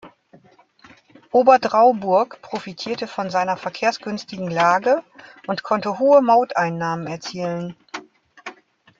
[1.29, 5.03] Oberdrauburg profitierte von seiner verkehrsgünstigen Lage
[5.45, 7.75] und konnte hohe Mauteinnahmen erzielen.